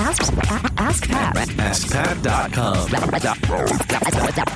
Ask, 0.00 0.32
ask 0.78 1.08
Pat. 1.08 1.36
AskPat.com. 1.36 2.88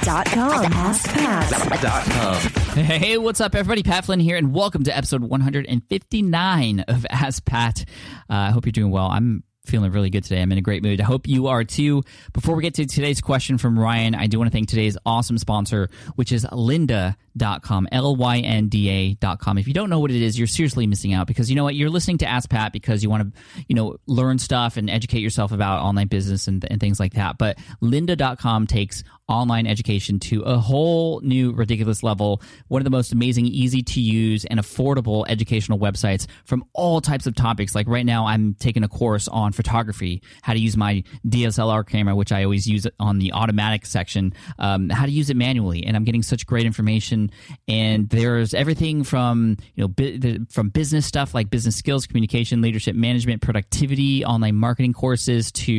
Dot 0.02 0.26
com. 0.26 0.72
Ask 0.72 1.06
Pat. 1.10 1.82
Dot 1.82 2.04
com. 2.06 2.36
Hey, 2.82 3.18
what's 3.18 3.42
up, 3.42 3.54
everybody? 3.54 3.82
Pat 3.82 4.06
Flynn 4.06 4.20
here, 4.20 4.38
and 4.38 4.54
welcome 4.54 4.84
to 4.84 4.96
episode 4.96 5.22
159 5.22 6.80
of 6.88 7.04
Ask 7.10 7.44
Pat. 7.44 7.84
Uh, 8.30 8.34
I 8.34 8.50
hope 8.52 8.64
you're 8.64 8.72
doing 8.72 8.90
well. 8.90 9.08
I'm 9.08 9.44
feeling 9.64 9.90
really 9.92 10.10
good 10.10 10.24
today. 10.24 10.42
I'm 10.42 10.52
in 10.52 10.58
a 10.58 10.62
great 10.62 10.82
mood. 10.82 11.00
I 11.00 11.04
hope 11.04 11.26
you 11.26 11.46
are 11.46 11.64
too. 11.64 12.02
Before 12.32 12.54
we 12.54 12.62
get 12.62 12.74
to 12.74 12.86
today's 12.86 13.20
question 13.20 13.58
from 13.58 13.78
Ryan, 13.78 14.14
I 14.14 14.26
do 14.26 14.38
want 14.38 14.50
to 14.50 14.52
thank 14.52 14.68
today's 14.68 14.96
awesome 15.06 15.38
sponsor, 15.38 15.88
which 16.16 16.32
is 16.32 16.44
lynda.com, 16.44 17.88
L-Y-N-D-A.com. 17.90 19.58
If 19.58 19.66
you 19.66 19.74
don't 19.74 19.90
know 19.90 19.98
what 20.00 20.10
it 20.10 20.22
is, 20.22 20.38
you're 20.38 20.46
seriously 20.46 20.86
missing 20.86 21.14
out 21.14 21.26
because 21.26 21.48
you 21.48 21.56
know 21.56 21.64
what? 21.64 21.74
You're 21.74 21.90
listening 21.90 22.18
to 22.18 22.26
Ask 22.26 22.50
Pat 22.50 22.72
because 22.72 23.02
you 23.02 23.08
want 23.08 23.34
to, 23.34 23.40
you 23.66 23.74
know, 23.74 23.96
learn 24.06 24.38
stuff 24.38 24.76
and 24.76 24.90
educate 24.90 25.20
yourself 25.20 25.50
about 25.50 25.82
online 25.82 26.08
business 26.08 26.46
and, 26.46 26.64
and 26.70 26.78
things 26.80 27.00
like 27.00 27.14
that. 27.14 27.38
But 27.38 27.58
lynda.com 27.82 28.66
takes 28.66 29.02
online 29.28 29.66
education 29.66 30.18
to 30.20 30.42
a 30.42 30.58
whole 30.58 31.20
new 31.20 31.52
ridiculous 31.52 32.02
level. 32.02 32.42
One 32.68 32.80
of 32.80 32.84
the 32.84 32.90
most 32.90 33.12
amazing, 33.12 33.46
easy 33.46 33.82
to 33.82 34.00
use, 34.00 34.44
and 34.44 34.60
affordable 34.60 35.24
educational 35.28 35.78
websites 35.78 36.26
from 36.44 36.64
all 36.72 37.00
types 37.00 37.26
of 37.26 37.34
topics. 37.34 37.74
Like 37.74 37.88
right 37.88 38.04
now, 38.04 38.26
I'm 38.26 38.54
taking 38.54 38.84
a 38.84 38.88
course 38.88 39.28
on 39.28 39.52
photography, 39.52 40.22
how 40.42 40.52
to 40.52 40.58
use 40.58 40.76
my 40.76 41.02
DSLR 41.26 41.86
camera, 41.86 42.14
which 42.14 42.32
I 42.32 42.44
always 42.44 42.66
use 42.66 42.86
on 43.00 43.18
the 43.18 43.32
automatic 43.32 43.86
section, 43.86 44.34
um, 44.58 44.90
how 44.90 45.06
to 45.06 45.12
use 45.12 45.30
it 45.30 45.36
manually. 45.36 45.84
And 45.84 45.96
I'm 45.96 46.04
getting 46.04 46.22
such 46.22 46.46
great 46.46 46.66
information. 46.66 47.30
And 47.66 48.08
there's 48.08 48.52
everything 48.52 49.04
from, 49.04 49.56
you 49.74 49.84
know, 49.84 49.92
the, 49.96 50.46
from 50.50 50.68
business 50.68 51.06
stuff 51.06 51.34
like 51.34 51.50
business 51.50 51.76
skills, 51.76 52.06
communication, 52.06 52.60
leadership 52.60 52.94
management, 52.94 53.40
productivity, 53.40 54.24
online 54.24 54.56
marketing 54.56 54.92
courses 54.92 55.50
to, 55.52 55.72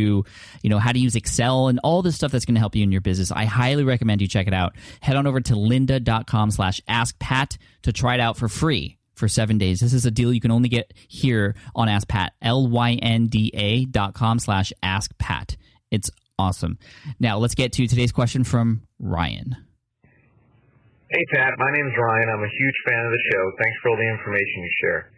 you 0.64 0.69
know, 0.69 0.80
how 0.80 0.91
to 0.91 1.00
use 1.00 1.16
Excel 1.16 1.67
and 1.67 1.80
all 1.84 2.02
this 2.02 2.16
stuff 2.16 2.31
that's 2.31 2.45
going 2.45 2.56
to 2.56 2.59
help 2.59 2.75
you 2.75 2.84
in 2.84 2.91
your 2.91 3.02
business. 3.02 3.31
I 3.36 3.45
highly 3.45 3.83
recommend 3.83 4.22
you 4.22 4.28
check 4.28 4.47
it 4.47 4.53
out. 4.53 4.75
Head 5.02 5.16
on 5.16 5.28
over 5.28 5.41
to 5.41 5.53
lynda.com 5.53 6.52
slash 6.52 6.81
askpat 6.89 7.58
to 7.83 7.94
try 7.94 8.16
it 8.16 8.19
out 8.19 8.38
for 8.38 8.47
free 8.47 8.97
for 9.16 9.28
seven 9.28 9.58
days. 9.58 9.80
This 9.80 9.94
is 9.94 10.05
a 10.05 10.11
deal 10.11 10.33
you 10.33 10.41
can 10.41 10.52
only 10.52 10.69
get 10.69 10.94
here 11.08 11.56
on 11.75 11.89
Ask 11.89 12.08
Pat. 12.08 12.33
L-Y-N-D-A 12.41 13.86
dot 13.86 14.13
com 14.13 14.39
slash 14.39 14.73
askpat. 14.83 15.56
It's 15.91 16.11
awesome. 16.38 16.78
Now 17.19 17.38
let's 17.38 17.56
get 17.56 17.72
to 17.73 17.88
today's 17.88 18.11
question 18.11 18.44
from 18.44 18.83
Ryan. 19.00 19.56
Hey 21.09 21.23
Pat, 21.31 21.53
my 21.58 21.72
name 21.72 21.88
is 21.88 21.94
Ryan. 21.95 22.28
I'm 22.33 22.44
a 22.44 22.50
huge 22.50 22.78
fan 22.83 23.00
of 23.06 23.11
the 23.11 23.23
show. 23.31 23.44
Thanks 23.61 23.78
for 23.81 23.89
all 23.89 23.97
the 23.97 24.09
information 24.09 24.58
you 24.58 24.73
share. 24.81 25.11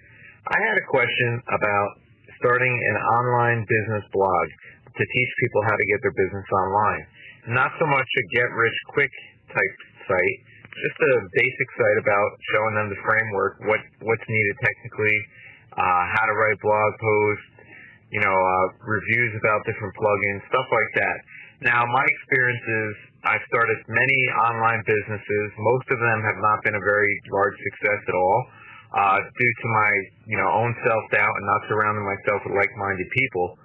I 0.46 0.60
had 0.68 0.78
a 0.78 0.86
question 0.86 1.42
about 1.48 1.90
starting 2.38 2.70
an 2.70 2.98
online 3.18 3.66
business 3.66 4.04
blog 4.14 4.46
to 4.86 5.04
teach 5.04 5.32
people 5.42 5.62
how 5.64 5.76
to 5.76 5.86
get 5.90 6.00
their 6.04 6.14
business 6.14 6.46
online. 6.54 7.04
Not 7.48 7.72
so 7.80 7.88
much 7.88 8.04
a 8.04 8.24
get 8.36 8.50
rich 8.52 8.78
quick 8.92 9.14
type 9.56 9.76
site, 10.04 10.40
just 10.68 11.00
a 11.00 11.14
basic 11.32 11.68
site 11.80 12.00
about 12.04 12.30
showing 12.52 12.76
them 12.76 12.88
the 12.92 13.00
framework, 13.08 13.64
what 13.64 13.80
what's 14.04 14.28
needed 14.28 14.56
technically, 14.68 15.18
uh, 15.80 16.04
how 16.12 16.24
to 16.28 16.34
write 16.36 16.60
blog 16.60 16.92
posts, 17.00 17.48
you 18.12 18.20
know, 18.20 18.36
uh, 18.36 18.66
reviews 18.84 19.32
about 19.40 19.64
different 19.64 19.96
plugins, 19.96 20.44
stuff 20.52 20.68
like 20.68 20.92
that. 21.00 21.18
Now, 21.72 21.88
my 21.88 22.04
experience 22.04 22.66
is 22.68 22.92
I've 23.26 23.46
started 23.48 23.80
many 23.90 24.20
online 24.52 24.84
businesses. 24.84 25.46
Most 25.56 25.88
of 25.90 25.98
them 26.04 26.20
have 26.28 26.40
not 26.44 26.62
been 26.68 26.76
a 26.76 26.84
very 26.84 27.14
large 27.32 27.58
success 27.64 28.02
at 28.12 28.16
all, 28.16 28.40
uh, 28.92 29.18
due 29.24 29.54
to 29.64 29.68
my, 29.72 29.92
you 30.28 30.38
know, 30.38 30.52
own 30.52 30.72
self-doubt 30.84 31.34
and 31.36 31.46
not 31.48 31.62
surrounding 31.72 32.06
myself 32.06 32.44
with 32.44 32.60
like-minded 32.60 33.08
people. 33.16 33.58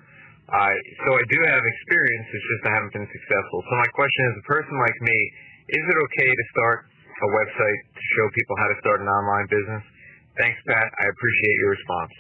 So 0.53 1.09
I 1.17 1.25
do 1.33 1.39
have 1.49 1.63
experience, 1.65 2.27
it's 2.29 2.45
just 2.45 2.63
I 2.69 2.73
haven't 2.77 2.93
been 2.93 3.09
successful. 3.09 3.65
So 3.65 3.73
my 3.81 3.89
question 3.97 4.23
is, 4.29 4.35
a 4.37 4.47
person 4.47 4.77
like 4.77 4.99
me, 5.01 5.19
is 5.73 5.81
it 5.81 5.97
okay 5.97 6.29
to 6.29 6.45
start 6.53 6.85
a 6.85 7.29
website 7.33 7.81
to 7.97 8.03
show 8.17 8.27
people 8.37 8.57
how 8.61 8.69
to 8.69 8.77
start 8.81 9.01
an 9.01 9.09
online 9.09 9.47
business? 9.49 9.83
Thanks, 10.37 10.59
Pat. 10.67 10.93
I 11.01 11.09
appreciate 11.09 11.57
your 11.57 11.71
response. 11.71 12.13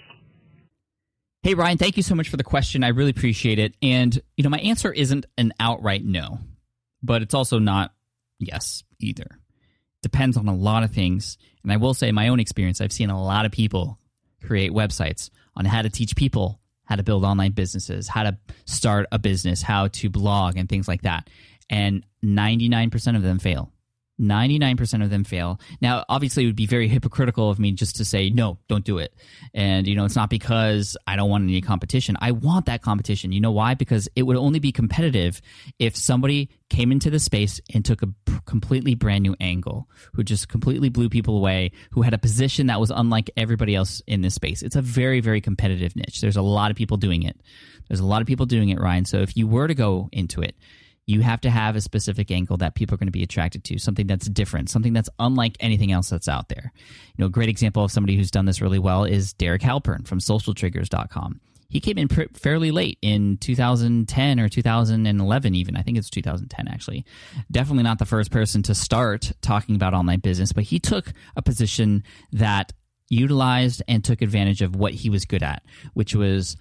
Hey, 1.42 1.54
Ryan, 1.54 1.76
thank 1.76 1.96
you 1.96 2.02
so 2.02 2.14
much 2.14 2.28
for 2.28 2.36
the 2.36 2.44
question. 2.44 2.84
I 2.84 2.88
really 2.88 3.10
appreciate 3.10 3.58
it. 3.58 3.74
And, 3.82 4.18
you 4.36 4.44
know, 4.44 4.50
my 4.50 4.60
answer 4.60 4.92
isn't 4.92 5.26
an 5.36 5.52
outright 5.60 6.04
no, 6.04 6.38
but 7.02 7.20
it's 7.20 7.34
also 7.34 7.58
not 7.58 7.92
yes 8.38 8.82
either. 8.98 9.26
Depends 10.02 10.36
on 10.36 10.48
a 10.48 10.54
lot 10.54 10.84
of 10.84 10.92
things. 10.92 11.36
And 11.62 11.72
I 11.72 11.76
will 11.76 11.94
say, 11.94 12.12
my 12.12 12.28
own 12.28 12.40
experience, 12.40 12.80
I've 12.80 12.92
seen 12.92 13.10
a 13.10 13.22
lot 13.22 13.44
of 13.44 13.52
people 13.52 13.98
create 14.42 14.70
websites 14.70 15.30
on 15.54 15.64
how 15.64 15.82
to 15.82 15.90
teach 15.90 16.16
people 16.16 16.60
how 16.92 16.96
to 16.96 17.02
build 17.02 17.24
online 17.24 17.52
businesses, 17.52 18.06
how 18.06 18.22
to 18.22 18.36
start 18.66 19.06
a 19.10 19.18
business, 19.18 19.62
how 19.62 19.88
to 19.88 20.10
blog, 20.10 20.58
and 20.58 20.68
things 20.68 20.86
like 20.86 21.00
that. 21.00 21.30
And 21.70 22.04
99% 22.22 23.16
of 23.16 23.22
them 23.22 23.38
fail. 23.38 23.71
99% 24.22 25.02
of 25.02 25.10
them 25.10 25.24
fail. 25.24 25.60
Now, 25.80 26.04
obviously, 26.08 26.44
it 26.44 26.46
would 26.46 26.56
be 26.56 26.66
very 26.66 26.88
hypocritical 26.88 27.50
of 27.50 27.58
me 27.58 27.72
just 27.72 27.96
to 27.96 28.04
say, 28.04 28.30
no, 28.30 28.58
don't 28.68 28.84
do 28.84 28.98
it. 28.98 29.12
And, 29.52 29.86
you 29.86 29.96
know, 29.96 30.04
it's 30.04 30.16
not 30.16 30.30
because 30.30 30.96
I 31.06 31.16
don't 31.16 31.28
want 31.28 31.44
any 31.44 31.60
competition. 31.60 32.16
I 32.20 32.30
want 32.30 32.66
that 32.66 32.82
competition. 32.82 33.32
You 33.32 33.40
know 33.40 33.50
why? 33.50 33.74
Because 33.74 34.08
it 34.14 34.22
would 34.22 34.36
only 34.36 34.60
be 34.60 34.72
competitive 34.72 35.42
if 35.78 35.96
somebody 35.96 36.50
came 36.70 36.92
into 36.92 37.10
the 37.10 37.18
space 37.18 37.60
and 37.74 37.84
took 37.84 38.02
a 38.02 38.06
p- 38.06 38.38
completely 38.46 38.94
brand 38.94 39.22
new 39.22 39.36
angle, 39.40 39.88
who 40.14 40.22
just 40.22 40.48
completely 40.48 40.88
blew 40.88 41.08
people 41.08 41.36
away, 41.36 41.72
who 41.90 42.02
had 42.02 42.14
a 42.14 42.18
position 42.18 42.68
that 42.68 42.80
was 42.80 42.90
unlike 42.90 43.30
everybody 43.36 43.74
else 43.74 44.00
in 44.06 44.22
this 44.22 44.34
space. 44.34 44.62
It's 44.62 44.76
a 44.76 44.82
very, 44.82 45.20
very 45.20 45.40
competitive 45.40 45.94
niche. 45.96 46.20
There's 46.20 46.36
a 46.36 46.42
lot 46.42 46.70
of 46.70 46.76
people 46.76 46.96
doing 46.96 47.24
it. 47.24 47.38
There's 47.88 48.00
a 48.00 48.06
lot 48.06 48.22
of 48.22 48.26
people 48.26 48.46
doing 48.46 48.70
it, 48.70 48.80
Ryan. 48.80 49.04
So 49.04 49.18
if 49.18 49.36
you 49.36 49.46
were 49.46 49.66
to 49.66 49.74
go 49.74 50.08
into 50.12 50.40
it, 50.40 50.56
you 51.06 51.20
have 51.20 51.40
to 51.40 51.50
have 51.50 51.76
a 51.76 51.80
specific 51.80 52.30
angle 52.30 52.56
that 52.58 52.74
people 52.74 52.94
are 52.94 52.98
going 52.98 53.08
to 53.08 53.12
be 53.12 53.22
attracted 53.22 53.64
to, 53.64 53.78
something 53.78 54.06
that's 54.06 54.28
different, 54.28 54.70
something 54.70 54.92
that's 54.92 55.10
unlike 55.18 55.56
anything 55.60 55.90
else 55.90 56.10
that's 56.10 56.28
out 56.28 56.48
there. 56.48 56.72
You 56.74 57.22
know, 57.22 57.26
a 57.26 57.30
great 57.30 57.48
example 57.48 57.84
of 57.84 57.90
somebody 57.90 58.16
who's 58.16 58.30
done 58.30 58.44
this 58.44 58.60
really 58.60 58.78
well 58.78 59.04
is 59.04 59.32
Derek 59.32 59.62
Halpern 59.62 60.06
from 60.06 60.20
socialtriggers.com. 60.20 61.40
He 61.68 61.80
came 61.80 61.96
in 61.96 62.08
pr- 62.08 62.24
fairly 62.34 62.70
late 62.70 62.98
in 63.00 63.38
2010 63.38 64.38
or 64.38 64.48
2011 64.48 65.54
even. 65.54 65.76
I 65.76 65.82
think 65.82 65.96
it's 65.96 66.10
2010 66.10 66.68
actually. 66.68 67.04
Definitely 67.50 67.84
not 67.84 67.98
the 67.98 68.04
first 68.04 68.30
person 68.30 68.62
to 68.64 68.74
start 68.74 69.32
talking 69.40 69.74
about 69.74 69.94
online 69.94 70.20
business, 70.20 70.52
but 70.52 70.64
he 70.64 70.78
took 70.78 71.12
a 71.34 71.40
position 71.40 72.04
that 72.30 72.72
utilized 73.08 73.82
and 73.88 74.04
took 74.04 74.20
advantage 74.20 74.60
of 74.60 74.76
what 74.76 74.92
he 74.92 75.08
was 75.08 75.24
good 75.24 75.42
at, 75.42 75.62
which 75.94 76.14
was 76.14 76.56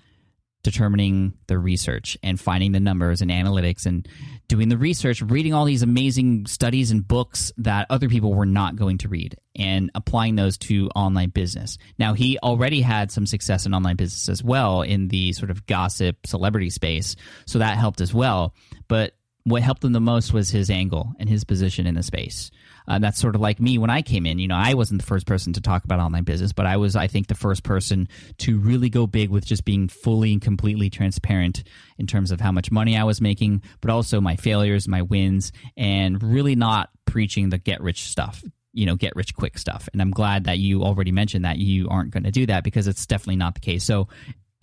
determining 0.63 1.33
the 1.47 1.57
research 1.57 2.17
and 2.21 2.39
finding 2.39 2.71
the 2.71 2.79
numbers 2.79 3.21
and 3.21 3.31
analytics 3.31 3.85
and 3.85 4.07
doing 4.47 4.69
the 4.69 4.77
research, 4.77 5.21
reading 5.21 5.53
all 5.53 5.65
these 5.65 5.81
amazing 5.81 6.45
studies 6.45 6.91
and 6.91 7.07
books 7.07 7.51
that 7.57 7.87
other 7.89 8.09
people 8.09 8.33
were 8.33 8.45
not 8.45 8.75
going 8.75 8.97
to 8.99 9.07
read 9.07 9.35
and 9.55 9.91
applying 9.95 10.35
those 10.35 10.57
to 10.57 10.89
online 10.95 11.29
business. 11.29 11.77
Now, 11.97 12.13
he 12.13 12.37
already 12.39 12.81
had 12.81 13.11
some 13.11 13.25
success 13.25 13.65
in 13.65 13.73
online 13.73 13.95
business 13.95 14.29
as 14.29 14.43
well 14.43 14.81
in 14.81 15.07
the 15.07 15.33
sort 15.33 15.51
of 15.51 15.65
gossip 15.65 16.25
celebrity 16.25 16.69
space, 16.69 17.15
so 17.45 17.59
that 17.59 17.77
helped 17.77 18.01
as 18.01 18.13
well. 18.13 18.53
But 18.87 19.13
what 19.43 19.63
helped 19.63 19.83
him 19.83 19.91
the 19.91 19.99
most 19.99 20.33
was 20.33 20.49
his 20.49 20.69
angle 20.69 21.13
and 21.19 21.27
his 21.27 21.43
position 21.43 21.87
in 21.87 21.95
the 21.95 22.03
space. 22.03 22.51
Uh, 22.87 22.99
that's 22.99 23.19
sort 23.19 23.35
of 23.35 23.41
like 23.41 23.59
me 23.59 23.77
when 23.77 23.89
I 23.89 24.01
came 24.01 24.25
in. 24.25 24.39
You 24.39 24.47
know, 24.47 24.55
I 24.55 24.73
wasn't 24.73 25.01
the 25.01 25.07
first 25.07 25.25
person 25.25 25.53
to 25.53 25.61
talk 25.61 25.83
about 25.83 25.99
online 25.99 26.23
business, 26.23 26.53
but 26.53 26.65
I 26.65 26.77
was, 26.77 26.95
I 26.95 27.07
think, 27.07 27.27
the 27.27 27.35
first 27.35 27.63
person 27.63 28.07
to 28.39 28.59
really 28.59 28.89
go 28.89 29.07
big 29.07 29.29
with 29.29 29.45
just 29.45 29.65
being 29.65 29.87
fully 29.87 30.33
and 30.33 30.41
completely 30.41 30.89
transparent 30.89 31.63
in 31.97 32.07
terms 32.07 32.31
of 32.31 32.41
how 32.41 32.51
much 32.51 32.71
money 32.71 32.97
I 32.97 33.03
was 33.03 33.21
making, 33.21 33.63
but 33.81 33.91
also 33.91 34.21
my 34.21 34.35
failures, 34.35 34.87
my 34.87 35.01
wins, 35.03 35.51
and 35.77 36.21
really 36.21 36.55
not 36.55 36.89
preaching 37.05 37.49
the 37.49 37.57
get 37.57 37.81
rich 37.81 38.03
stuff. 38.03 38.43
You 38.73 38.85
know, 38.85 38.95
get 38.95 39.17
rich 39.17 39.35
quick 39.35 39.57
stuff. 39.57 39.89
And 39.91 40.01
I'm 40.01 40.11
glad 40.11 40.45
that 40.45 40.57
you 40.57 40.83
already 40.83 41.11
mentioned 41.11 41.43
that 41.43 41.57
you 41.57 41.89
aren't 41.89 42.11
going 42.11 42.23
to 42.23 42.31
do 42.31 42.45
that 42.45 42.63
because 42.63 42.87
it's 42.87 43.05
definitely 43.05 43.35
not 43.35 43.53
the 43.53 43.59
case. 43.59 43.83
So, 43.83 44.07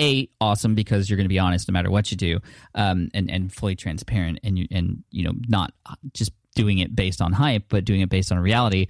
a 0.01 0.29
awesome 0.41 0.75
because 0.75 1.09
you're 1.09 1.17
going 1.17 1.25
to 1.25 1.29
be 1.29 1.39
honest 1.39 1.69
no 1.69 1.73
matter 1.73 1.91
what 1.91 2.11
you 2.11 2.17
do, 2.17 2.41
um, 2.75 3.09
and 3.15 3.31
and 3.31 3.53
fully 3.53 3.77
transparent, 3.77 4.41
and 4.43 4.59
you 4.59 4.67
and 4.71 5.03
you 5.11 5.25
know 5.25 5.33
not 5.49 5.73
just 6.13 6.33
doing 6.55 6.79
it 6.79 6.95
based 6.95 7.23
on 7.23 7.33
hype, 7.33 7.65
but 7.69 7.85
doing 7.85 8.01
it 8.01 8.09
based 8.09 8.33
on 8.33 8.39
reality. 8.39 8.89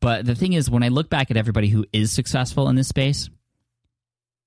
But 0.00 0.26
the 0.26 0.34
thing 0.34 0.52
is, 0.52 0.70
when 0.70 0.82
I 0.82 0.88
look 0.88 1.08
back 1.08 1.30
at 1.30 1.36
everybody 1.36 1.68
who 1.68 1.84
is 1.92 2.12
successful 2.12 2.68
in 2.68 2.76
this 2.76 2.88
space, 2.88 3.30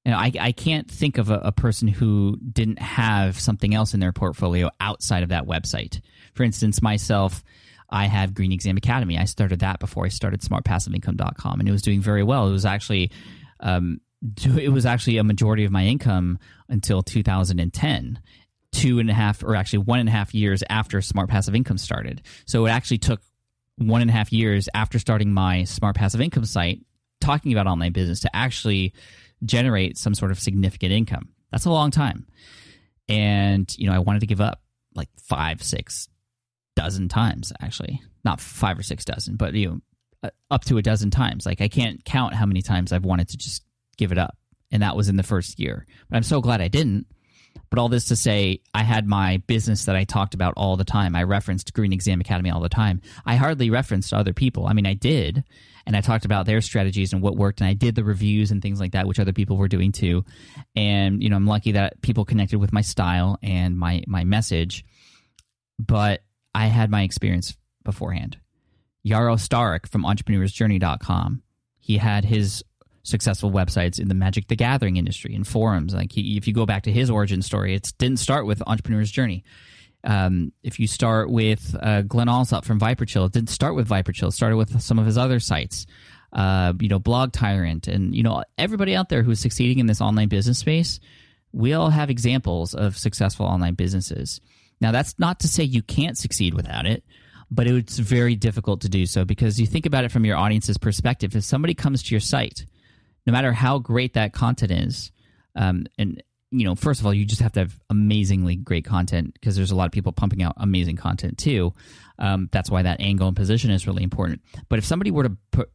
you 0.05 0.11
know, 0.11 0.17
I, 0.17 0.31
I 0.39 0.51
can't 0.51 0.89
think 0.89 1.17
of 1.17 1.29
a, 1.29 1.39
a 1.39 1.51
person 1.51 1.87
who 1.87 2.37
didn't 2.37 2.79
have 2.79 3.39
something 3.39 3.73
else 3.73 3.93
in 3.93 3.99
their 3.99 4.13
portfolio 4.13 4.69
outside 4.79 5.23
of 5.23 5.29
that 5.29 5.45
website. 5.45 6.01
For 6.33 6.43
instance, 6.43 6.81
myself, 6.81 7.43
I 7.89 8.05
have 8.05 8.33
Green 8.33 8.51
Exam 8.51 8.77
Academy. 8.77 9.17
I 9.17 9.25
started 9.25 9.59
that 9.59 9.79
before 9.79 10.05
I 10.05 10.09
started 10.09 10.41
smartpassiveincome.com 10.41 11.59
and 11.59 11.67
it 11.67 11.71
was 11.71 11.81
doing 11.81 12.01
very 12.01 12.23
well. 12.23 12.47
It 12.47 12.51
was 12.51 12.65
actually 12.65 13.11
um, 13.59 13.99
it 14.47 14.71
was 14.71 14.85
actually 14.85 15.17
a 15.17 15.23
majority 15.23 15.63
of 15.63 15.71
my 15.71 15.85
income 15.85 16.39
until 16.69 17.03
2010 17.03 18.19
two 18.71 18.99
and 18.99 19.09
a 19.09 19.13
half 19.13 19.43
or 19.43 19.55
actually 19.55 19.79
one 19.79 19.99
and 19.99 20.09
a 20.09 20.11
half 20.11 20.33
years 20.33 20.63
after 20.69 21.01
smart 21.01 21.29
passive 21.29 21.55
income 21.55 21.77
started. 21.77 22.21
So 22.45 22.65
it 22.65 22.69
actually 22.69 22.99
took 22.99 23.21
one 23.77 24.01
and 24.01 24.09
a 24.09 24.13
half 24.13 24.31
years 24.31 24.67
after 24.73 24.99
starting 24.99 25.31
my 25.31 25.63
smart 25.63 25.95
passive 25.95 26.21
income 26.21 26.45
site 26.45 26.81
talking 27.21 27.51
about 27.51 27.67
online 27.67 27.91
business 27.91 28.19
to 28.21 28.35
actually 28.35 28.93
generate 29.43 29.97
some 29.97 30.13
sort 30.13 30.31
of 30.31 30.39
significant 30.39 30.91
income. 30.91 31.29
That's 31.51 31.65
a 31.65 31.71
long 31.71 31.91
time. 31.91 32.27
And 33.07 33.73
you 33.77 33.87
know 33.87 33.95
I 33.95 33.99
wanted 33.99 34.19
to 34.19 34.27
give 34.27 34.41
up 34.41 34.61
like 34.93 35.09
five, 35.17 35.63
six 35.63 36.09
dozen 36.75 37.07
times 37.07 37.53
actually, 37.61 38.01
not 38.25 38.41
five 38.41 38.77
or 38.77 38.83
six 38.83 39.05
dozen, 39.05 39.37
but 39.37 39.53
you 39.53 39.81
know 40.23 40.29
up 40.51 40.65
to 40.65 40.77
a 40.77 40.81
dozen 40.81 41.09
times. 41.09 41.45
Like 41.45 41.61
I 41.61 41.67
can't 41.67 42.03
count 42.03 42.33
how 42.33 42.45
many 42.45 42.61
times 42.61 42.91
I've 42.91 43.05
wanted 43.05 43.29
to 43.29 43.37
just 43.37 43.63
give 43.97 44.11
it 44.11 44.17
up, 44.17 44.37
and 44.71 44.81
that 44.81 44.95
was 44.95 45.09
in 45.09 45.17
the 45.17 45.23
first 45.23 45.59
year. 45.59 45.85
But 46.09 46.17
I'm 46.17 46.23
so 46.23 46.41
glad 46.41 46.61
I 46.61 46.67
didn't. 46.67 47.07
But 47.69 47.79
all 47.79 47.89
this 47.89 48.05
to 48.05 48.15
say, 48.15 48.61
I 48.73 48.83
had 48.83 49.07
my 49.07 49.37
business 49.47 49.85
that 49.85 49.95
I 49.95 50.03
talked 50.03 50.33
about 50.33 50.53
all 50.55 50.77
the 50.77 50.85
time. 50.85 51.15
I 51.15 51.23
referenced 51.23 51.73
Green 51.73 51.91
Exam 51.91 52.21
Academy 52.21 52.49
all 52.49 52.61
the 52.61 52.69
time. 52.69 53.01
I 53.25 53.35
hardly 53.35 53.69
referenced 53.69 54.13
other 54.13 54.33
people. 54.33 54.67
I 54.67 54.73
mean, 54.73 54.85
I 54.85 54.93
did, 54.93 55.43
and 55.85 55.95
I 55.95 56.01
talked 56.01 56.25
about 56.25 56.45
their 56.45 56.61
strategies 56.61 57.13
and 57.13 57.21
what 57.21 57.35
worked, 57.35 57.59
and 57.61 57.69
I 57.69 57.73
did 57.73 57.95
the 57.95 58.03
reviews 58.03 58.51
and 58.51 58.61
things 58.61 58.79
like 58.79 58.91
that, 58.91 59.07
which 59.07 59.19
other 59.19 59.33
people 59.33 59.57
were 59.57 59.67
doing 59.67 59.91
too. 59.91 60.23
And 60.75 61.21
you 61.21 61.29
know, 61.29 61.35
I'm 61.35 61.47
lucky 61.47 61.73
that 61.73 62.01
people 62.01 62.25
connected 62.25 62.59
with 62.59 62.73
my 62.73 62.81
style 62.81 63.37
and 63.41 63.77
my 63.77 64.03
my 64.07 64.23
message. 64.23 64.85
But 65.79 66.21
I 66.55 66.67
had 66.67 66.89
my 66.89 67.03
experience 67.03 67.55
beforehand. 67.83 68.37
Yaro 69.05 69.37
Starak 69.37 69.87
from 69.87 70.03
EntrepreneursJourney.com. 70.03 71.43
He 71.79 71.97
had 71.97 72.25
his 72.25 72.63
successful 73.07 73.51
websites 73.51 73.99
in 73.99 74.09
the 74.09 74.15
Magic 74.15 74.47
the 74.47 74.55
Gathering 74.55 74.97
industry 74.97 75.33
and 75.33 75.47
forums. 75.47 75.93
Like 75.93 76.11
he, 76.11 76.37
if 76.37 76.47
you 76.47 76.53
go 76.53 76.65
back 76.65 76.83
to 76.83 76.91
his 76.91 77.09
origin 77.09 77.41
story, 77.41 77.73
it 77.73 77.93
didn't 77.97 78.19
start 78.19 78.45
with 78.45 78.61
Entrepreneur's 78.67 79.11
Journey. 79.11 79.43
Um, 80.03 80.51
if 80.63 80.79
you 80.79 80.87
start 80.87 81.29
with 81.29 81.75
uh, 81.81 82.01
Glenn 82.03 82.29
Allsop 82.29 82.65
from 82.65 82.79
Viperchill, 82.79 83.25
it 83.25 83.31
didn't 83.31 83.49
start 83.49 83.75
with 83.75 83.87
Viperchill. 83.87 84.29
It 84.29 84.33
started 84.33 84.57
with 84.57 84.81
some 84.81 84.99
of 84.99 85.05
his 85.05 85.17
other 85.17 85.39
sites. 85.39 85.85
Uh, 86.33 86.73
you 86.79 86.89
know, 86.89 86.99
Blog 86.99 87.31
Tyrant, 87.31 87.87
and 87.87 88.13
you 88.13 88.21
know 88.21 88.43
everybody 88.57 88.95
out 88.95 89.09
there 89.09 89.23
who's 89.23 89.39
succeeding 89.39 89.79
in 89.79 89.87
this 89.87 90.01
online 90.01 90.27
business 90.27 90.59
space. 90.59 90.99
We 91.53 91.73
all 91.73 91.89
have 91.89 92.09
examples 92.09 92.75
of 92.75 92.97
successful 92.97 93.45
online 93.45 93.75
businesses. 93.75 94.41
Now, 94.81 94.91
that's 94.91 95.17
not 95.17 95.39
to 95.39 95.47
say 95.47 95.63
you 95.63 95.81
can't 95.81 96.17
succeed 96.17 96.53
without 96.53 96.85
it 96.85 97.03
but 97.49 97.67
it's 97.67 97.97
very 97.97 98.35
difficult 98.35 98.81
to 98.81 98.89
do 98.89 99.05
so 99.05 99.23
because 99.23 99.57
you 99.59 99.65
think 99.65 99.85
about 99.85 100.03
it 100.03 100.11
from 100.11 100.25
your 100.25 100.35
audience's 100.35 100.77
perspective. 100.77 101.33
If 101.35 101.45
somebody 101.45 101.73
comes 101.73 102.03
to 102.03 102.13
your 102.13 102.19
site 102.19 102.65
no 103.27 103.33
matter 103.33 103.51
how 103.51 103.77
great 103.77 104.13
that 104.13 104.33
content 104.33 104.71
is, 104.71 105.11
um, 105.55 105.85
and 105.99 106.23
you 106.49 106.63
know, 106.63 106.75
first 106.75 107.01
of 107.01 107.05
all, 107.05 107.13
you 107.13 107.25
just 107.25 107.41
have 107.41 107.51
to 107.51 107.59
have 107.59 107.77
amazingly 107.89 108.55
great 108.55 108.85
content 108.85 109.33
because 109.33 109.57
there's 109.57 109.71
a 109.71 109.75
lot 109.75 109.85
of 109.85 109.91
people 109.91 110.13
pumping 110.13 110.41
out 110.41 110.53
amazing 110.57 110.95
content 110.95 111.37
too. 111.37 111.73
Um, 112.19 112.47
that's 112.53 112.71
why 112.71 112.83
that 112.83 113.01
angle 113.01 113.27
and 113.27 113.35
position 113.35 113.69
is 113.69 113.85
really 113.85 114.03
important. 114.03 114.41
But 114.69 114.79
if 114.79 114.85
somebody 114.85 115.11
were 115.11 115.23
to 115.23 115.37
put, 115.51 115.69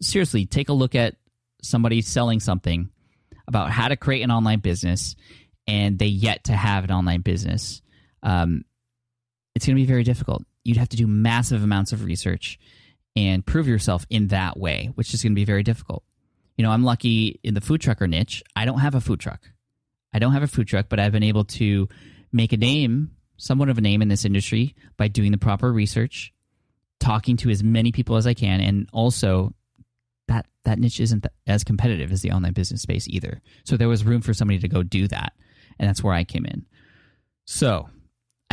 seriously 0.00 0.46
take 0.46 0.68
a 0.68 0.72
look 0.72 0.94
at 0.94 1.16
somebody 1.62 2.00
selling 2.00 2.38
something 2.38 2.90
about 3.48 3.70
how 3.70 3.88
to 3.88 3.96
create 3.96 4.22
an 4.22 4.30
online 4.30 4.60
business 4.60 5.16
and 5.66 5.98
they 5.98 6.06
yet 6.06 6.44
to 6.44 6.52
have 6.52 6.84
an 6.84 6.92
online 6.92 7.22
business, 7.22 7.82
um, 8.22 8.64
it's 9.56 9.66
going 9.66 9.76
to 9.76 9.82
be 9.82 9.86
very 9.86 10.04
difficult. 10.04 10.44
You'd 10.62 10.76
have 10.76 10.90
to 10.90 10.96
do 10.96 11.08
massive 11.08 11.64
amounts 11.64 11.92
of 11.92 12.04
research 12.04 12.58
and 13.16 13.44
prove 13.44 13.66
yourself 13.66 14.06
in 14.10 14.28
that 14.28 14.56
way, 14.56 14.90
which 14.94 15.12
is 15.12 15.24
going 15.24 15.32
to 15.32 15.36
be 15.36 15.44
very 15.44 15.64
difficult 15.64 16.04
you 16.56 16.62
know, 16.62 16.70
I'm 16.70 16.84
lucky 16.84 17.40
in 17.42 17.54
the 17.54 17.60
food 17.60 17.80
trucker 17.80 18.06
niche. 18.06 18.42
I 18.54 18.64
don't 18.64 18.78
have 18.78 18.94
a 18.94 19.00
food 19.00 19.20
truck. 19.20 19.50
I 20.12 20.18
don't 20.18 20.32
have 20.32 20.42
a 20.42 20.48
food 20.48 20.68
truck, 20.68 20.86
but 20.88 21.00
I've 21.00 21.12
been 21.12 21.24
able 21.24 21.44
to 21.44 21.88
make 22.32 22.52
a 22.52 22.56
name, 22.56 23.10
somewhat 23.36 23.68
of 23.68 23.78
a 23.78 23.80
name 23.80 24.02
in 24.02 24.08
this 24.08 24.24
industry 24.24 24.76
by 24.96 25.08
doing 25.08 25.32
the 25.32 25.38
proper 25.38 25.72
research, 25.72 26.32
talking 27.00 27.36
to 27.38 27.50
as 27.50 27.64
many 27.64 27.90
people 27.90 28.16
as 28.16 28.26
I 28.26 28.34
can, 28.34 28.60
and 28.60 28.88
also 28.92 29.54
that 30.28 30.46
that 30.64 30.78
niche 30.78 31.00
isn't 31.00 31.26
as 31.46 31.64
competitive 31.64 32.12
as 32.12 32.22
the 32.22 32.30
online 32.30 32.52
business 32.52 32.82
space 32.82 33.08
either. 33.08 33.42
So 33.64 33.76
there 33.76 33.88
was 33.88 34.04
room 34.04 34.22
for 34.22 34.32
somebody 34.32 34.60
to 34.60 34.68
go 34.68 34.82
do 34.82 35.08
that, 35.08 35.32
and 35.78 35.88
that's 35.88 36.02
where 36.02 36.14
I 36.14 36.24
came 36.24 36.46
in. 36.46 36.64
So 37.44 37.88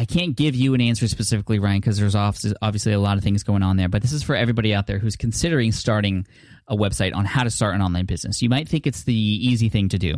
I 0.01 0.06
can't 0.06 0.36
give 0.36 0.56
you 0.56 0.74
an 0.74 0.81
answer 0.81 1.07
specifically, 1.07 1.59
Ryan, 1.59 1.80
because 1.80 2.00
there's 2.00 2.15
obviously 2.15 2.94
a 2.94 3.00
lot 3.00 3.19
of 3.19 3.24
things 3.24 3.44
going 3.44 3.62
on 3.62 3.77
there. 3.77 3.88
But 3.88 4.01
this 4.01 4.13
is 4.13 4.24
for 4.24 4.36
everybody 4.36 4.74
out 4.74 4.88
there 4.88 4.98
who's 4.98 5.15
considering 5.15 5.71
starting 5.71 6.25
a 6.68 6.75
website 6.75 7.13
on 7.13 7.24
how 7.24 7.44
to 7.44 7.51
start 7.51 7.75
an 7.75 7.83
online 7.83 8.07
business. 8.07 8.42
You 8.42 8.50
might 8.50 8.68
think 8.68 8.88
it's 8.88 9.03
the 9.03 9.13
easy 9.13 9.69
thing 9.69 9.89
to 9.89 10.00
do 10.00 10.15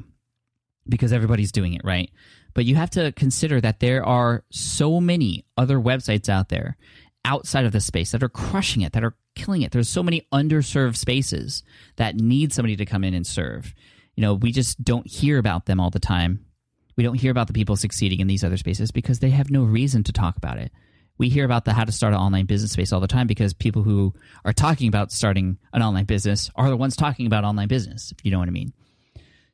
because 0.87 1.11
everybody's 1.11 1.51
doing 1.51 1.73
it, 1.73 1.81
right? 1.83 2.09
But 2.53 2.63
you 2.63 2.75
have 2.75 2.91
to 2.91 3.11
consider 3.11 3.59
that 3.59 3.81
there 3.81 4.05
are 4.05 4.45
so 4.51 5.01
many 5.01 5.43
other 5.57 5.77
websites 5.77 6.29
out 6.29 6.47
there 6.47 6.77
outside 7.25 7.65
of 7.65 7.73
this 7.73 7.85
space 7.85 8.11
that 8.11 8.23
are 8.23 8.29
crushing 8.29 8.83
it, 8.83 8.93
that 8.93 9.03
are 9.03 9.17
killing 9.35 9.63
it. 9.63 9.73
There's 9.73 9.89
so 9.89 10.01
many 10.01 10.25
underserved 10.33 10.95
spaces 10.95 11.61
that 11.97 12.15
need 12.15 12.53
somebody 12.53 12.77
to 12.77 12.85
come 12.85 13.03
in 13.03 13.13
and 13.13 13.27
serve. 13.27 13.73
You 14.15 14.21
know, 14.21 14.35
we 14.35 14.53
just 14.53 14.81
don't 14.81 15.05
hear 15.05 15.39
about 15.39 15.65
them 15.65 15.81
all 15.81 15.89
the 15.89 15.99
time. 15.99 16.45
We 16.95 17.03
don't 17.03 17.15
hear 17.15 17.31
about 17.31 17.47
the 17.47 17.53
people 17.53 17.75
succeeding 17.75 18.19
in 18.19 18.27
these 18.27 18.43
other 18.43 18.57
spaces 18.57 18.91
because 18.91 19.19
they 19.19 19.31
have 19.31 19.49
no 19.49 19.63
reason 19.63 20.03
to 20.03 20.11
talk 20.11 20.37
about 20.37 20.57
it 20.57 20.71
we 21.17 21.29
hear 21.29 21.45
about 21.45 21.65
the 21.65 21.73
how 21.73 21.83
to 21.83 21.91
start 21.91 22.13
an 22.13 22.19
online 22.19 22.45
business 22.45 22.71
space 22.71 22.91
all 22.91 22.99
the 22.99 23.07
time 23.07 23.27
because 23.27 23.53
people 23.53 23.83
who 23.83 24.13
are 24.45 24.53
talking 24.53 24.87
about 24.87 25.11
starting 25.11 25.57
an 25.71 25.81
online 25.81 26.05
business 26.05 26.49
are 26.55 26.69
the 26.69 26.77
ones 26.77 26.95
talking 26.95 27.27
about 27.27 27.43
online 27.43 27.67
business, 27.67 28.11
if 28.11 28.25
you 28.25 28.31
know 28.31 28.39
what 28.39 28.47
I 28.47 28.51
mean. 28.51 28.73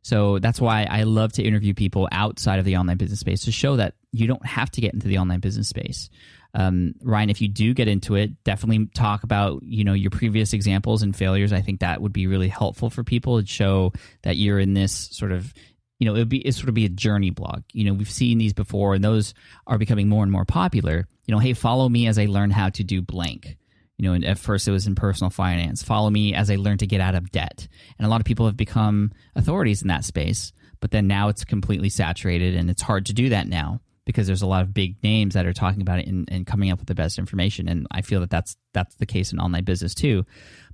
So 0.01 0.39
that's 0.39 0.61
why 0.61 0.87
I 0.89 1.03
love 1.03 1.33
to 1.33 1.43
interview 1.43 1.73
people 1.73 2.07
outside 2.11 2.59
of 2.59 2.65
the 2.65 2.77
online 2.77 2.97
business 2.97 3.19
space 3.19 3.43
to 3.43 3.51
show 3.51 3.75
that 3.75 3.95
you 4.11 4.27
don't 4.27 4.45
have 4.45 4.71
to 4.71 4.81
get 4.81 4.93
into 4.93 5.07
the 5.07 5.17
online 5.17 5.41
business 5.41 5.67
space. 5.67 6.09
Um, 6.53 6.95
Ryan, 7.03 7.29
if 7.29 7.41
you 7.41 7.49
do 7.49 7.73
get 7.73 7.89
into 7.89 8.15
it, 8.15 8.43
definitely 8.43 8.87
talk 8.95 9.23
about 9.23 9.61
you 9.61 9.83
know 9.83 9.93
your 9.93 10.09
previous 10.09 10.53
examples 10.53 11.03
and 11.03 11.15
failures. 11.15 11.51
I 11.51 11.61
think 11.61 11.81
that 11.81 12.01
would 12.01 12.13
be 12.13 12.27
really 12.27 12.47
helpful 12.47 12.89
for 12.89 13.03
people 13.03 13.37
and 13.37 13.47
show 13.47 13.91
that 14.23 14.37
you're 14.37 14.59
in 14.59 14.73
this 14.73 14.93
sort 15.11 15.33
of 15.33 15.53
you 15.99 16.05
know 16.05 16.15
it 16.15 16.19
would 16.19 16.29
be 16.29 16.45
it 16.45 16.53
sort 16.53 16.69
of 16.69 16.75
be 16.75 16.85
a 16.85 16.89
journey 16.89 17.29
blog. 17.29 17.63
You 17.73 17.85
know 17.85 17.93
we've 17.93 18.09
seen 18.09 18.37
these 18.39 18.53
before, 18.53 18.95
and 18.95 19.03
those 19.03 19.33
are 19.67 19.77
becoming 19.77 20.09
more 20.09 20.23
and 20.23 20.31
more 20.31 20.45
popular 20.45 21.07
you 21.29 21.35
know, 21.35 21.39
hey, 21.39 21.53
follow 21.53 21.87
me 21.87 22.07
as 22.07 22.17
I 22.17 22.25
learn 22.25 22.49
how 22.49 22.69
to 22.69 22.83
do 22.83 23.03
blank. 23.03 23.55
You 23.99 24.07
know, 24.07 24.13
and 24.13 24.25
at 24.25 24.39
first 24.39 24.67
it 24.67 24.71
was 24.71 24.87
in 24.87 24.95
personal 24.95 25.29
finance. 25.29 25.83
Follow 25.83 26.09
me 26.09 26.33
as 26.33 26.49
I 26.49 26.55
learn 26.55 26.79
to 26.79 26.87
get 26.87 27.01
out 27.01 27.13
of 27.13 27.31
debt. 27.31 27.67
And 27.99 28.07
a 28.07 28.09
lot 28.09 28.19
of 28.19 28.25
people 28.25 28.47
have 28.47 28.57
become 28.57 29.11
authorities 29.35 29.83
in 29.83 29.89
that 29.89 30.05
space, 30.05 30.53
but 30.79 30.89
then 30.89 31.05
now 31.05 31.29
it's 31.29 31.45
completely 31.45 31.89
saturated 31.89 32.55
and 32.55 32.67
it's 32.67 32.81
hard 32.81 33.05
to 33.05 33.13
do 33.13 33.29
that 33.29 33.47
now 33.47 33.79
because 34.07 34.25
there's 34.25 34.41
a 34.41 34.47
lot 34.47 34.63
of 34.63 34.73
big 34.73 34.95
names 35.03 35.35
that 35.35 35.45
are 35.45 35.53
talking 35.53 35.83
about 35.83 35.99
it 35.99 36.07
and, 36.07 36.27
and 36.31 36.47
coming 36.47 36.71
up 36.71 36.79
with 36.79 36.87
the 36.87 36.95
best 36.95 37.19
information. 37.19 37.69
And 37.69 37.85
I 37.91 38.01
feel 38.01 38.21
that 38.21 38.31
that's 38.31 38.57
that's 38.73 38.95
the 38.95 39.05
case 39.05 39.31
in 39.31 39.39
online 39.39 39.65
business 39.65 39.93
too. 39.93 40.25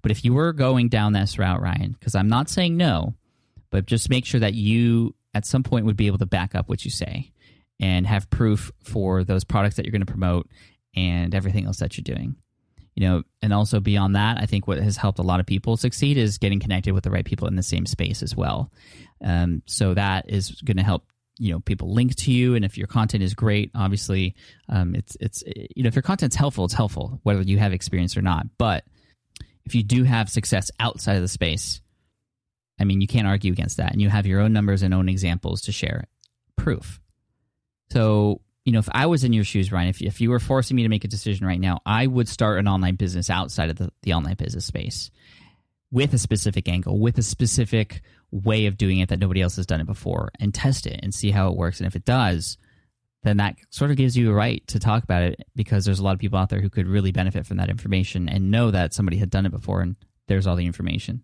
But 0.01 0.11
if 0.11 0.23
you 0.23 0.33
were 0.33 0.53
going 0.53 0.87
down 0.87 1.11
this 1.11 1.37
route, 1.37 1.59
Ryan, 1.59 1.97
because 1.99 2.15
I'm 2.15 2.29
not 2.29 2.49
saying 2.49 2.77
no, 2.77 3.15
but 3.69 3.85
just 3.85 4.09
make 4.09 4.25
sure 4.25 4.39
that 4.39 4.53
you 4.53 5.15
at 5.33 5.45
some 5.45 5.63
point 5.63 5.85
would 5.85 5.97
be 5.97 6.07
able 6.07 6.17
to 6.17 6.25
back 6.25 6.55
up 6.55 6.69
what 6.69 6.85
you 6.85 6.91
say 6.91 7.31
and 7.79 8.07
have 8.07 8.29
proof 8.29 8.71
for 8.83 9.23
those 9.23 9.43
products 9.43 9.75
that 9.75 9.85
you're 9.85 9.91
going 9.91 10.05
to 10.05 10.11
promote 10.11 10.49
and 10.95 11.35
everything 11.35 11.65
else 11.65 11.77
that 11.77 11.97
you're 11.97 12.15
doing. 12.15 12.35
You 12.95 13.05
know, 13.05 13.23
and 13.41 13.51
also 13.53 13.81
beyond 13.81 14.15
that, 14.15 14.37
I 14.37 14.45
think 14.45 14.67
what 14.67 14.77
has 14.77 14.95
helped 14.95 15.19
a 15.19 15.23
lot 15.23 15.41
of 15.41 15.45
people 15.45 15.75
succeed 15.75 16.17
is 16.17 16.37
getting 16.37 16.61
connected 16.61 16.93
with 16.93 17.03
the 17.03 17.11
right 17.11 17.25
people 17.25 17.47
in 17.49 17.57
the 17.57 17.63
same 17.63 17.85
space 17.85 18.23
as 18.23 18.33
well. 18.37 18.71
Um, 19.21 19.63
so 19.65 19.93
that 19.93 20.29
is 20.29 20.51
going 20.61 20.77
to 20.77 20.83
help 20.83 21.03
you 21.37 21.51
know 21.51 21.59
people 21.59 21.93
link 21.93 22.15
to 22.15 22.31
you 22.31 22.55
and 22.55 22.63
if 22.63 22.77
your 22.77 22.87
content 22.87 23.21
is 23.21 23.33
great 23.33 23.71
obviously 23.75 24.35
um, 24.69 24.95
it's 24.95 25.17
it's 25.19 25.43
you 25.75 25.83
know 25.83 25.87
if 25.87 25.95
your 25.95 26.01
content's 26.01 26.35
helpful 26.35 26.65
it's 26.65 26.73
helpful 26.73 27.19
whether 27.23 27.41
you 27.41 27.57
have 27.57 27.73
experience 27.73 28.15
or 28.15 28.21
not 28.21 28.47
but 28.57 28.85
if 29.65 29.75
you 29.75 29.83
do 29.83 30.03
have 30.03 30.29
success 30.29 30.71
outside 30.79 31.15
of 31.15 31.21
the 31.21 31.27
space 31.27 31.81
i 32.79 32.83
mean 32.83 33.01
you 33.01 33.07
can't 33.07 33.27
argue 33.27 33.51
against 33.51 33.77
that 33.77 33.91
and 33.91 34.01
you 34.01 34.09
have 34.09 34.25
your 34.25 34.41
own 34.41 34.53
numbers 34.53 34.81
and 34.81 34.93
own 34.93 35.09
examples 35.09 35.61
to 35.61 35.71
share 35.71 36.05
proof 36.55 36.99
so, 37.91 38.41
you 38.63 38.73
know, 38.73 38.79
if 38.79 38.89
I 38.91 39.05
was 39.05 39.23
in 39.23 39.33
your 39.33 39.43
shoes, 39.43 39.71
Ryan, 39.71 39.89
if, 39.89 40.01
if 40.01 40.21
you 40.21 40.29
were 40.29 40.39
forcing 40.39 40.75
me 40.75 40.83
to 40.83 40.89
make 40.89 41.03
a 41.03 41.09
decision 41.09 41.45
right 41.45 41.59
now, 41.59 41.81
I 41.85 42.07
would 42.07 42.27
start 42.27 42.59
an 42.59 42.67
online 42.67 42.95
business 42.95 43.29
outside 43.29 43.69
of 43.69 43.77
the, 43.77 43.91
the 44.01 44.13
online 44.13 44.35
business 44.35 44.65
space 44.65 45.11
with 45.91 46.13
a 46.13 46.17
specific 46.17 46.67
angle, 46.67 46.99
with 46.99 47.17
a 47.17 47.23
specific 47.23 48.01
way 48.31 48.65
of 48.65 48.77
doing 48.77 48.99
it 48.99 49.09
that 49.09 49.19
nobody 49.19 49.41
else 49.41 49.55
has 49.55 49.65
done 49.65 49.81
it 49.81 49.87
before, 49.87 50.31
and 50.39 50.53
test 50.53 50.87
it 50.87 50.99
and 51.03 51.13
see 51.13 51.31
how 51.31 51.49
it 51.49 51.55
works. 51.55 51.79
And 51.79 51.87
if 51.87 51.95
it 51.95 52.05
does, 52.05 52.57
then 53.23 53.37
that 53.37 53.55
sort 53.69 53.91
of 53.91 53.97
gives 53.97 54.17
you 54.17 54.29
a 54.29 54.33
right 54.33 54.65
to 54.67 54.79
talk 54.79 55.03
about 55.03 55.23
it 55.23 55.47
because 55.55 55.85
there's 55.85 55.99
a 55.99 56.03
lot 56.03 56.13
of 56.13 56.19
people 56.19 56.37
out 56.37 56.49
there 56.49 56.61
who 56.61 56.69
could 56.69 56.87
really 56.87 57.11
benefit 57.11 57.45
from 57.45 57.57
that 57.57 57.69
information 57.69 58.27
and 58.27 58.51
know 58.51 58.71
that 58.71 58.93
somebody 58.93 59.17
had 59.17 59.29
done 59.29 59.45
it 59.45 59.51
before 59.51 59.81
and 59.81 59.95
there's 60.27 60.47
all 60.47 60.55
the 60.55 60.65
information. 60.65 61.23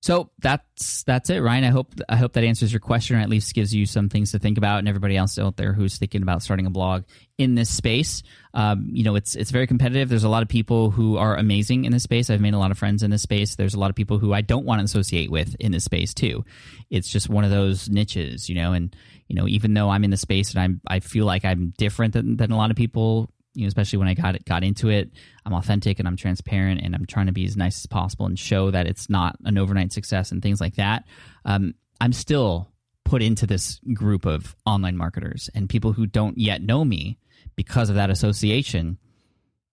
So 0.00 0.30
that's 0.38 1.02
that's 1.02 1.28
it, 1.28 1.40
Ryan. 1.40 1.64
I 1.64 1.70
hope 1.70 1.92
I 2.08 2.16
hope 2.16 2.34
that 2.34 2.44
answers 2.44 2.72
your 2.72 2.78
question, 2.78 3.16
or 3.16 3.20
at 3.20 3.28
least 3.28 3.52
gives 3.52 3.74
you 3.74 3.84
some 3.84 4.08
things 4.08 4.30
to 4.30 4.38
think 4.38 4.56
about, 4.56 4.78
and 4.78 4.88
everybody 4.88 5.16
else 5.16 5.38
out 5.40 5.56
there 5.56 5.72
who's 5.72 5.98
thinking 5.98 6.22
about 6.22 6.40
starting 6.40 6.66
a 6.66 6.70
blog 6.70 7.02
in 7.36 7.56
this 7.56 7.68
space. 7.68 8.22
Um, 8.54 8.90
you 8.92 9.02
know, 9.02 9.16
it's 9.16 9.34
it's 9.34 9.50
very 9.50 9.66
competitive. 9.66 10.08
There's 10.08 10.22
a 10.22 10.28
lot 10.28 10.44
of 10.44 10.48
people 10.48 10.92
who 10.92 11.16
are 11.16 11.36
amazing 11.36 11.84
in 11.84 11.90
this 11.90 12.04
space. 12.04 12.30
I've 12.30 12.40
made 12.40 12.54
a 12.54 12.58
lot 12.58 12.70
of 12.70 12.78
friends 12.78 13.02
in 13.02 13.10
this 13.10 13.22
space. 13.22 13.56
There's 13.56 13.74
a 13.74 13.80
lot 13.80 13.90
of 13.90 13.96
people 13.96 14.18
who 14.18 14.32
I 14.32 14.40
don't 14.40 14.64
want 14.64 14.78
to 14.78 14.84
associate 14.84 15.32
with 15.32 15.56
in 15.58 15.72
this 15.72 15.84
space 15.84 16.14
too. 16.14 16.44
It's 16.90 17.10
just 17.10 17.28
one 17.28 17.42
of 17.42 17.50
those 17.50 17.88
niches, 17.88 18.48
you 18.48 18.54
know. 18.54 18.74
And 18.74 18.94
you 19.26 19.34
know, 19.34 19.48
even 19.48 19.74
though 19.74 19.90
I'm 19.90 20.04
in 20.04 20.10
the 20.10 20.16
space 20.16 20.52
and 20.52 20.60
I'm 20.60 20.80
I 20.86 21.00
feel 21.00 21.26
like 21.26 21.44
I'm 21.44 21.74
different 21.76 22.14
than 22.14 22.36
than 22.36 22.52
a 22.52 22.56
lot 22.56 22.70
of 22.70 22.76
people 22.76 23.32
you 23.58 23.64
know, 23.64 23.68
especially 23.68 23.98
when 23.98 24.06
I 24.06 24.14
got 24.14 24.36
it, 24.36 24.44
got 24.44 24.62
into 24.62 24.88
it, 24.88 25.10
I'm 25.44 25.52
authentic 25.52 25.98
and 25.98 26.06
I'm 26.06 26.16
transparent 26.16 26.80
and 26.80 26.94
I'm 26.94 27.06
trying 27.06 27.26
to 27.26 27.32
be 27.32 27.44
as 27.44 27.56
nice 27.56 27.80
as 27.80 27.86
possible 27.86 28.26
and 28.26 28.38
show 28.38 28.70
that 28.70 28.86
it's 28.86 29.10
not 29.10 29.36
an 29.44 29.58
overnight 29.58 29.92
success 29.92 30.30
and 30.30 30.40
things 30.40 30.60
like 30.60 30.76
that. 30.76 31.04
Um, 31.44 31.74
I'm 32.00 32.12
still 32.12 32.70
put 33.04 33.20
into 33.20 33.46
this 33.48 33.80
group 33.92 34.26
of 34.26 34.54
online 34.64 34.96
marketers 34.96 35.50
and 35.56 35.68
people 35.68 35.92
who 35.92 36.06
don't 36.06 36.38
yet 36.38 36.62
know 36.62 36.84
me 36.84 37.18
because 37.56 37.88
of 37.88 37.96
that 37.96 38.10
association. 38.10 38.96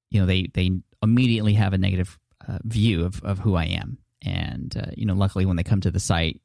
You 0.10 0.22
know, 0.22 0.26
they 0.26 0.50
they 0.52 0.72
immediately 1.04 1.54
have 1.54 1.74
a 1.74 1.78
negative 1.78 2.18
uh, 2.48 2.58
view 2.64 3.06
of 3.06 3.24
of 3.24 3.38
who 3.38 3.56
I 3.56 3.66
am, 3.66 4.00
and 4.24 4.76
uh, 4.76 4.92
you 4.98 5.06
know, 5.06 5.14
luckily 5.14 5.46
when 5.46 5.58
they 5.58 5.64
come 5.64 5.82
to 5.82 5.92
the 5.92 6.00
site 6.00 6.42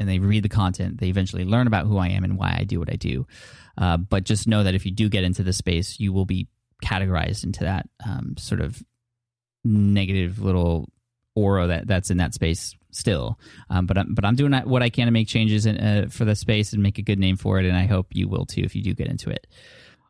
and 0.00 0.08
they 0.08 0.18
read 0.18 0.42
the 0.42 0.48
content, 0.48 0.98
they 0.98 1.08
eventually 1.08 1.44
learn 1.44 1.66
about 1.66 1.86
who 1.86 1.98
I 1.98 2.08
am 2.08 2.24
and 2.24 2.36
why 2.38 2.56
I 2.58 2.64
do 2.64 2.80
what 2.80 2.90
I 2.90 2.96
do. 2.96 3.26
Uh, 3.78 3.98
but 3.98 4.24
just 4.24 4.48
know 4.48 4.64
that 4.64 4.74
if 4.74 4.84
you 4.84 4.90
do 4.90 5.08
get 5.08 5.24
into 5.24 5.42
the 5.42 5.52
space, 5.52 6.00
you 6.00 6.12
will 6.12 6.24
be 6.24 6.48
categorized 6.82 7.44
into 7.44 7.64
that 7.64 7.88
um, 8.04 8.34
sort 8.38 8.60
of 8.60 8.82
negative 9.62 10.40
little 10.40 10.88
aura 11.36 11.66
that 11.66 11.86
that's 11.86 12.10
in 12.10 12.16
that 12.16 12.34
space 12.34 12.74
still. 12.90 13.38
Um, 13.68 13.86
but 13.86 13.98
I'm, 13.98 14.14
but 14.14 14.24
I'm 14.24 14.34
doing 14.34 14.52
what 14.52 14.82
I 14.82 14.88
can 14.88 15.06
to 15.06 15.12
make 15.12 15.28
changes 15.28 15.66
in, 15.66 15.76
uh, 15.78 16.06
for 16.10 16.24
the 16.24 16.34
space 16.34 16.72
and 16.72 16.82
make 16.82 16.98
a 16.98 17.02
good 17.02 17.18
name 17.18 17.36
for 17.36 17.60
it, 17.60 17.66
and 17.66 17.76
I 17.76 17.86
hope 17.86 18.08
you 18.10 18.26
will 18.28 18.46
too 18.46 18.62
if 18.62 18.74
you 18.74 18.82
do 18.82 18.94
get 18.94 19.08
into 19.08 19.30
it. 19.30 19.46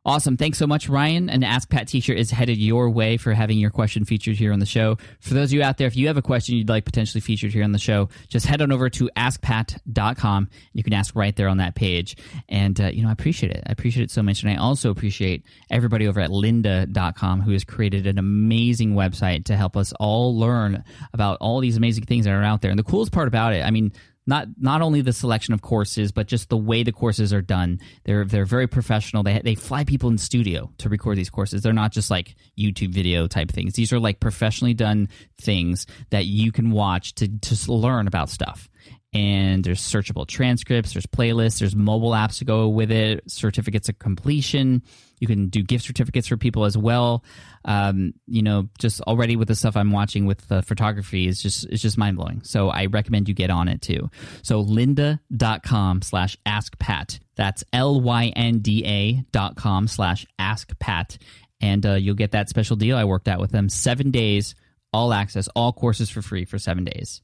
Awesome. 0.02 0.38
Thanks 0.38 0.56
so 0.56 0.66
much, 0.66 0.88
Ryan. 0.88 1.28
An 1.28 1.44
Ask 1.44 1.68
Pat 1.68 1.86
t 1.86 2.00
shirt 2.00 2.16
is 2.16 2.30
headed 2.30 2.56
your 2.56 2.88
way 2.88 3.18
for 3.18 3.34
having 3.34 3.58
your 3.58 3.68
question 3.68 4.06
featured 4.06 4.36
here 4.36 4.50
on 4.50 4.58
the 4.58 4.64
show. 4.64 4.96
For 5.20 5.34
those 5.34 5.50
of 5.50 5.52
you 5.52 5.62
out 5.62 5.76
there, 5.76 5.86
if 5.86 5.94
you 5.94 6.06
have 6.06 6.16
a 6.16 6.22
question 6.22 6.56
you'd 6.56 6.70
like 6.70 6.86
potentially 6.86 7.20
featured 7.20 7.52
here 7.52 7.62
on 7.64 7.72
the 7.72 7.78
show, 7.78 8.08
just 8.28 8.46
head 8.46 8.62
on 8.62 8.72
over 8.72 8.88
to 8.88 9.10
askpat.com. 9.14 10.48
You 10.72 10.82
can 10.82 10.94
ask 10.94 11.14
right 11.14 11.36
there 11.36 11.48
on 11.48 11.58
that 11.58 11.74
page. 11.74 12.16
And, 12.48 12.80
uh, 12.80 12.86
you 12.86 13.02
know, 13.02 13.10
I 13.10 13.12
appreciate 13.12 13.52
it. 13.52 13.62
I 13.66 13.72
appreciate 13.72 14.04
it 14.04 14.10
so 14.10 14.22
much. 14.22 14.42
And 14.42 14.50
I 14.50 14.56
also 14.56 14.88
appreciate 14.88 15.44
everybody 15.70 16.08
over 16.08 16.18
at 16.18 16.30
lynda.com 16.30 17.42
who 17.42 17.52
has 17.52 17.64
created 17.64 18.06
an 18.06 18.16
amazing 18.16 18.94
website 18.94 19.44
to 19.44 19.56
help 19.56 19.76
us 19.76 19.92
all 20.00 20.34
learn 20.34 20.82
about 21.12 21.36
all 21.42 21.60
these 21.60 21.76
amazing 21.76 22.04
things 22.04 22.24
that 22.24 22.32
are 22.32 22.42
out 22.42 22.62
there. 22.62 22.70
And 22.70 22.78
the 22.78 22.84
coolest 22.84 23.12
part 23.12 23.28
about 23.28 23.52
it, 23.52 23.66
I 23.66 23.70
mean, 23.70 23.92
not 24.26 24.48
not 24.58 24.82
only 24.82 25.00
the 25.00 25.12
selection 25.12 25.54
of 25.54 25.62
courses, 25.62 26.12
but 26.12 26.26
just 26.26 26.48
the 26.48 26.56
way 26.56 26.82
the 26.82 26.92
courses 26.92 27.32
are 27.32 27.42
done. 27.42 27.80
They're 28.04 28.24
they're 28.24 28.44
very 28.44 28.66
professional. 28.66 29.22
They 29.22 29.40
they 29.42 29.54
fly 29.54 29.84
people 29.84 30.10
in 30.10 30.18
studio 30.18 30.70
to 30.78 30.88
record 30.88 31.18
these 31.18 31.30
courses. 31.30 31.62
They're 31.62 31.72
not 31.72 31.92
just 31.92 32.10
like 32.10 32.36
YouTube 32.58 32.92
video 32.92 33.26
type 33.26 33.50
things. 33.50 33.74
These 33.74 33.92
are 33.92 34.00
like 34.00 34.20
professionally 34.20 34.74
done 34.74 35.08
things 35.40 35.86
that 36.10 36.26
you 36.26 36.52
can 36.52 36.70
watch 36.70 37.14
to 37.16 37.28
to 37.28 37.72
learn 37.72 38.06
about 38.06 38.28
stuff 38.28 38.68
and 39.12 39.64
there's 39.64 39.80
searchable 39.80 40.26
transcripts, 40.26 40.92
there's 40.92 41.06
playlists, 41.06 41.58
there's 41.58 41.74
mobile 41.74 42.10
apps 42.10 42.38
to 42.38 42.44
go 42.44 42.68
with 42.68 42.92
it, 42.92 43.28
certificates 43.28 43.88
of 43.88 43.98
completion. 43.98 44.82
You 45.18 45.26
can 45.26 45.48
do 45.48 45.62
gift 45.62 45.84
certificates 45.84 46.28
for 46.28 46.36
people 46.36 46.64
as 46.64 46.78
well. 46.78 47.24
Um, 47.64 48.14
you 48.26 48.42
know, 48.42 48.68
just 48.78 49.00
already 49.02 49.36
with 49.36 49.48
the 49.48 49.54
stuff 49.54 49.76
I'm 49.76 49.90
watching 49.90 50.26
with 50.26 50.46
the 50.48 50.62
photography 50.62 51.26
is 51.26 51.42
just 51.42 51.66
it's 51.66 51.82
just 51.82 51.98
mind 51.98 52.16
blowing. 52.16 52.42
So 52.42 52.68
I 52.68 52.86
recommend 52.86 53.28
you 53.28 53.34
get 53.34 53.50
on 53.50 53.68
it 53.68 53.82
too. 53.82 54.10
So 54.42 54.64
lynda.com 54.64 56.02
slash 56.02 56.36
ask 56.46 56.78
Pat. 56.78 57.18
That's 57.36 57.64
L 57.72 58.00
Y 58.00 58.32
N 58.34 58.60
D 58.60 58.84
A 58.86 59.24
dot 59.32 59.56
com 59.56 59.88
slash 59.88 60.26
ask 60.38 60.78
Pat. 60.78 61.18
And 61.60 61.84
uh, 61.84 61.94
you'll 61.94 62.14
get 62.14 62.30
that 62.32 62.48
special 62.48 62.76
deal 62.76 62.96
I 62.96 63.04
worked 63.04 63.28
out 63.28 63.40
with 63.40 63.50
them. 63.50 63.68
Seven 63.68 64.10
days, 64.10 64.54
all 64.92 65.12
access, 65.12 65.48
all 65.48 65.74
courses 65.74 66.08
for 66.08 66.22
free 66.22 66.46
for 66.46 66.58
seven 66.58 66.84
days. 66.84 67.20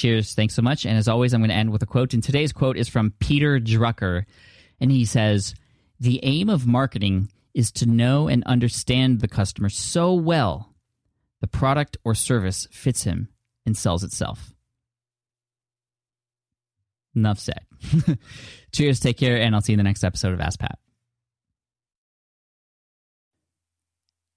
Cheers. 0.00 0.32
Thanks 0.32 0.54
so 0.54 0.62
much. 0.62 0.86
And 0.86 0.96
as 0.96 1.08
always, 1.08 1.34
I'm 1.34 1.42
going 1.42 1.50
to 1.50 1.54
end 1.54 1.70
with 1.70 1.82
a 1.82 1.86
quote. 1.86 2.14
And 2.14 2.22
today's 2.22 2.54
quote 2.54 2.78
is 2.78 2.88
from 2.88 3.12
Peter 3.18 3.60
Drucker. 3.60 4.24
And 4.80 4.90
he 4.90 5.04
says, 5.04 5.54
The 6.00 6.20
aim 6.22 6.48
of 6.48 6.66
marketing 6.66 7.30
is 7.52 7.70
to 7.72 7.86
know 7.86 8.26
and 8.26 8.42
understand 8.44 9.20
the 9.20 9.28
customer 9.28 9.68
so 9.68 10.14
well 10.14 10.72
the 11.42 11.46
product 11.46 11.98
or 12.02 12.14
service 12.14 12.66
fits 12.70 13.04
him 13.04 13.28
and 13.66 13.76
sells 13.76 14.02
itself. 14.02 14.54
Enough 17.14 17.38
said. 17.38 17.60
Cheers. 18.72 19.00
Take 19.00 19.18
care. 19.18 19.38
And 19.38 19.54
I'll 19.54 19.60
see 19.60 19.72
you 19.72 19.74
in 19.74 19.78
the 19.78 19.84
next 19.84 20.02
episode 20.02 20.32
of 20.32 20.40
Ask 20.40 20.60
Pat. 20.60 20.78